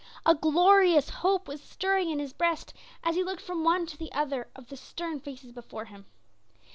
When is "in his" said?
2.09-2.33